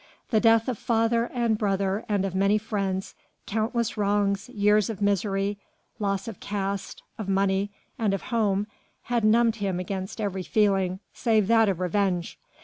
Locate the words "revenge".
11.79-12.39